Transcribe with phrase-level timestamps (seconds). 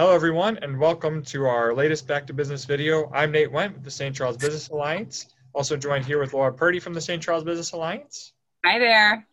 [0.00, 3.10] Hello, everyone, and welcome to our latest Back to Business video.
[3.12, 4.16] I'm Nate Went with the St.
[4.16, 7.22] Charles Business Alliance, also joined here with Laura Purdy from the St.
[7.22, 8.32] Charles Business Alliance.
[8.64, 9.26] Hi there.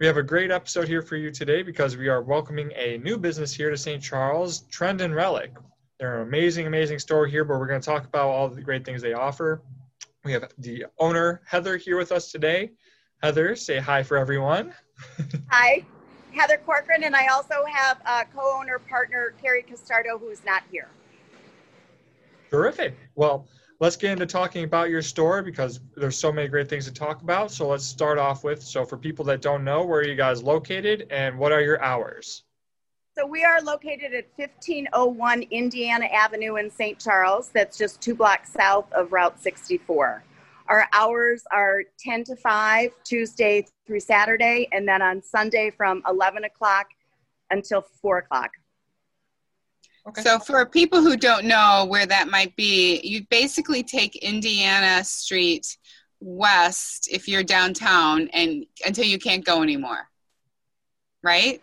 [0.00, 3.16] We have a great episode here for you today because we are welcoming a new
[3.16, 4.02] business here to St.
[4.02, 5.54] Charles, Trend and Relic.
[6.00, 8.84] They're an amazing, amazing store here, but we're going to talk about all the great
[8.84, 9.62] things they offer.
[10.24, 12.72] We have the owner, Heather, here with us today.
[13.22, 14.74] Heather, say hi for everyone.
[15.48, 15.86] Hi.
[16.36, 20.88] Heather Corcoran, and I also have a co-owner partner, Carrie Castardo, who's not here.
[22.50, 22.94] Terrific.
[23.14, 23.48] Well,
[23.80, 27.22] let's get into talking about your store because there's so many great things to talk
[27.22, 27.50] about.
[27.50, 30.42] So let's start off with, so for people that don't know, where are you guys
[30.42, 32.44] located and what are your hours?
[33.16, 36.98] So we are located at 1501 Indiana Avenue in St.
[36.98, 37.48] Charles.
[37.48, 40.22] That's just two blocks south of Route 64.
[40.68, 46.44] Our hours are 10 to 5, Tuesday through Saturday, and then on Sunday from 11
[46.44, 46.86] o'clock
[47.50, 48.50] until 4 o'clock.
[50.08, 50.22] Okay.
[50.22, 55.76] So, for people who don't know where that might be, you basically take Indiana Street
[56.20, 60.08] west if you're downtown and until you can't go anymore,
[61.22, 61.60] right?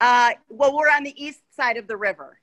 [0.00, 2.38] Uh, well, we're on the east side of the river.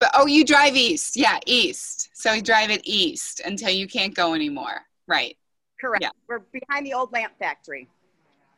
[0.00, 2.10] But oh, you drive east, yeah, east.
[2.14, 4.82] So you drive it east until you can't go anymore.
[5.06, 5.36] Right.
[5.80, 6.02] Correct.
[6.02, 6.10] Yeah.
[6.28, 7.88] We're behind the old lamp factory.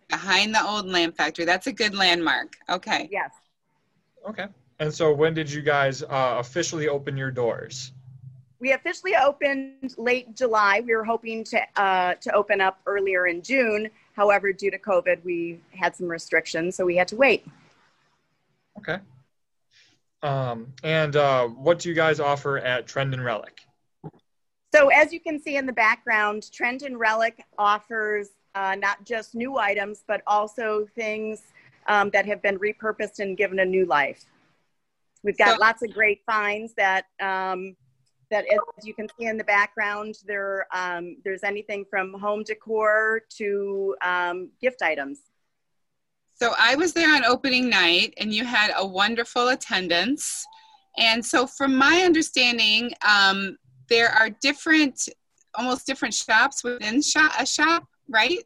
[0.08, 1.44] Behind the old lamp factory.
[1.44, 2.56] That's a good landmark.
[2.68, 3.08] Okay.
[3.10, 3.32] Yes.
[4.28, 4.46] Okay.
[4.78, 7.92] And so when did you guys uh, officially open your doors?
[8.58, 10.82] We officially opened late July.
[10.86, 13.90] We were hoping to uh, to open up earlier in June.
[14.14, 17.46] However, due to COVID, we had some restrictions, so we had to wait.
[18.78, 18.98] Okay.
[20.22, 23.65] Um, and uh, what do you guys offer at Trend and Relic?
[24.76, 29.34] So as you can see in the background, Trend and Relic offers uh, not just
[29.34, 31.40] new items, but also things
[31.86, 34.26] um, that have been repurposed and given a new life.
[35.22, 37.74] We've got so, lots of great finds that um,
[38.30, 43.22] that as you can see in the background, there um, there's anything from home decor
[43.38, 45.20] to um, gift items.
[46.34, 50.44] So I was there on opening night, and you had a wonderful attendance.
[50.98, 53.56] And so, from my understanding, um,
[53.88, 55.08] there are different,
[55.54, 58.38] almost different shops within shop, a shop, right?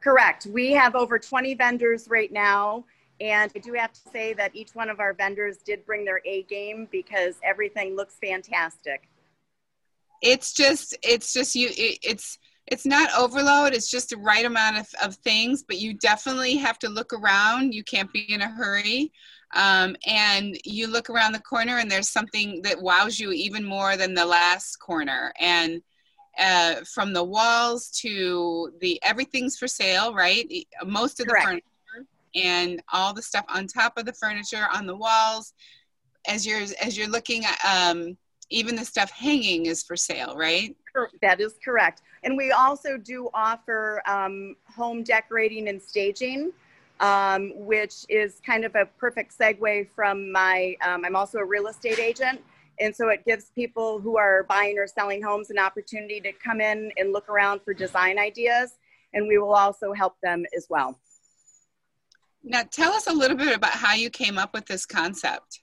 [0.00, 0.46] Correct.
[0.46, 2.84] We have over 20 vendors right now.
[3.20, 6.20] And I do have to say that each one of our vendors did bring their
[6.24, 9.08] A game because everything looks fantastic.
[10.22, 12.38] It's just, it's just you, it, it's,
[12.70, 13.72] it's not overload.
[13.72, 17.74] It's just the right amount of, of things, but you definitely have to look around.
[17.74, 19.12] You can't be in a hurry
[19.54, 23.96] um, and you look around the corner and there's something that wows you even more
[23.96, 25.82] than the last corner and
[26.38, 30.48] uh, from the walls to the everything's for sale right
[30.86, 31.46] most of Correct.
[31.46, 31.62] the
[31.94, 35.54] furniture and all the stuff on top of the furniture on the walls
[36.28, 38.16] as you're as you're looking at um,
[38.50, 40.76] even the stuff hanging is for sale right
[41.22, 46.52] that is correct and we also do offer um, home decorating and staging
[47.00, 51.68] um, which is kind of a perfect segue from my, um, I'm also a real
[51.68, 52.40] estate agent.
[52.80, 56.60] And so it gives people who are buying or selling homes an opportunity to come
[56.60, 58.74] in and look around for design ideas.
[59.14, 60.98] And we will also help them as well.
[62.44, 65.60] Now, tell us a little bit about how you came up with this concept.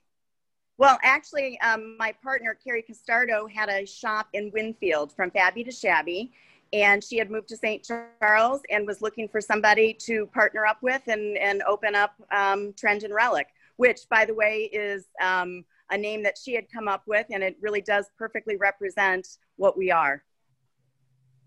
[0.78, 5.72] Well, actually, um, my partner, Carrie Castardo, had a shop in Winfield from Fabby to
[5.72, 6.34] Shabby
[6.76, 7.88] and she had moved to St.
[8.20, 12.74] Charles and was looking for somebody to partner up with and, and open up um,
[12.74, 13.48] Trend and Relic,
[13.78, 17.42] which, by the way, is um, a name that she had come up with, and
[17.42, 20.22] it really does perfectly represent what we are.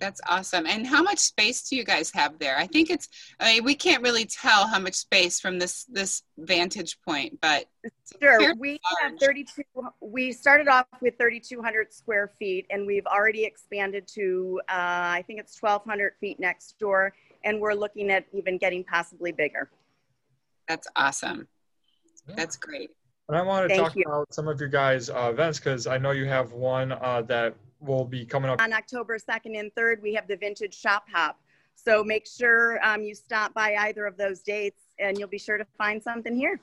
[0.01, 0.67] That's awesome.
[0.67, 2.57] And how much space do you guys have there?
[2.57, 3.09] I think it's
[3.41, 7.67] I mean we can't really tell how much space from this this vantage point, but
[8.21, 8.55] sure.
[8.55, 9.13] We large.
[9.13, 9.63] have 32
[10.01, 15.41] we started off with 3200 square feet and we've already expanded to uh, I think
[15.41, 17.13] it's 1200 feet next door
[17.45, 19.69] and we're looking at even getting possibly bigger.
[20.69, 21.49] That's awesome.
[22.29, 22.35] Yeah.
[22.37, 22.91] That's great.
[23.29, 24.05] And I want to Thank talk you.
[24.07, 27.55] about some of your guys' uh, events because I know you have one uh, that
[27.81, 30.03] will be coming up on October 2nd and 3rd.
[30.03, 31.39] We have the Vintage Shop Hop.
[31.75, 35.59] So make sure um, you stop by either of those dates and you'll be sure
[35.59, 36.61] to find something here.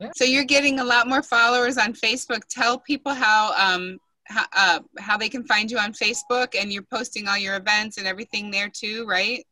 [0.00, 0.10] Yeah.
[0.14, 2.42] So you're getting a lot more followers on Facebook.
[2.48, 3.98] Tell people how um,
[4.28, 7.98] how, uh, how they can find you on Facebook, and you're posting all your events
[7.98, 9.44] and everything there too, right?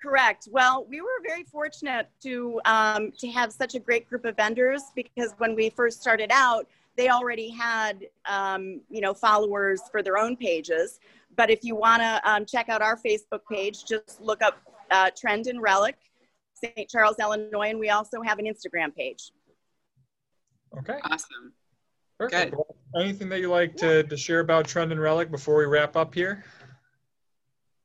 [0.00, 0.48] Correct.
[0.50, 4.82] Well, we were very fortunate to um, to have such a great group of vendors
[4.94, 6.66] because when we first started out,
[6.96, 11.00] they already had um, you know followers for their own pages
[11.36, 14.60] but if you want to um, check out our facebook page just look up
[14.90, 15.96] uh, trend and relic
[16.54, 19.32] st charles illinois and we also have an instagram page
[20.78, 21.52] okay awesome
[22.18, 22.50] Perfect.
[22.50, 22.56] Good.
[22.56, 25.96] Well, anything that you like to, to share about Trend and Relic before we wrap
[25.96, 26.44] up here?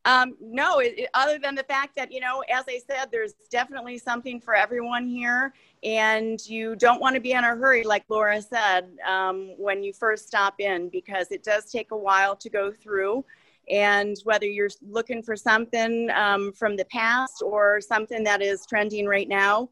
[0.08, 3.34] Um, no, it, it- other than the fact that, you know, as I said, there's
[3.52, 5.54] definitely something for everyone here.
[5.84, 9.92] And you don't want to be in a hurry, like Laura said, um, when you
[9.94, 13.26] first stop in, because it does take a while to go through.
[13.70, 19.08] And whether you're looking for something um, from the past or something that is trending
[19.08, 19.70] right now,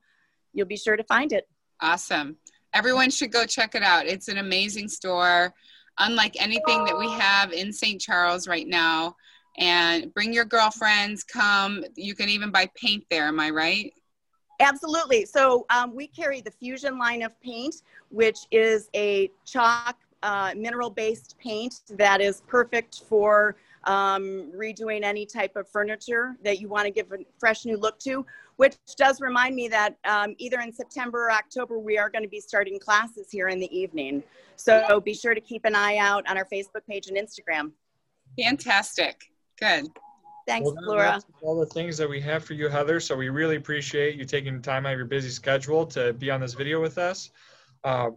[0.54, 1.48] you'll be sure to find it.
[1.80, 2.36] Awesome.
[2.74, 4.06] Everyone should go check it out.
[4.06, 5.54] It's an amazing store,
[5.98, 8.02] unlike anything that we have in St.
[8.02, 9.16] Charles right now.
[9.57, 11.84] And bring your girlfriends, come.
[11.96, 13.94] You can even buy paint there, am I right?
[14.60, 15.25] Absolutely.
[15.25, 17.75] So um, we carry the Fusion line of paint,
[18.10, 25.25] which is a chalk uh, mineral based paint that is perfect for um, redoing any
[25.25, 28.25] type of furniture that you want to give a fresh new look to.
[28.56, 32.30] Which does remind me that um, either in September or October, we are going to
[32.30, 34.24] be starting classes here in the evening.
[34.56, 37.72] So be sure to keep an eye out on our Facebook page and Instagram.
[38.42, 39.30] Fantastic.
[39.60, 39.88] Good.
[40.48, 41.22] Thanks, Well, Laura.
[41.42, 43.00] all the things that we have for you, Heather.
[43.00, 46.40] So we really appreciate you taking time out of your busy schedule to be on
[46.40, 47.31] this video with us.
[47.84, 48.12] Uh,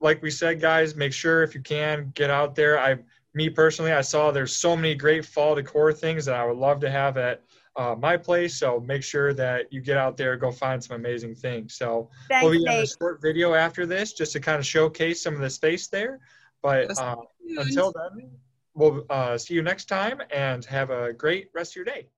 [0.00, 2.78] like we said, guys, make sure if you can get out there.
[2.78, 2.96] I,
[3.34, 6.80] me personally, I saw there's so many great fall decor things that I would love
[6.80, 7.42] to have at
[7.76, 8.54] uh, my place.
[8.54, 11.74] So make sure that you get out there, go find some amazing things.
[11.74, 15.22] So Thanks, we'll be on a short video after this just to kind of showcase
[15.22, 16.20] some of the space there.
[16.62, 17.16] But uh,
[17.58, 18.30] until then,
[18.74, 22.08] we'll uh, see you next time and have a great rest of your day.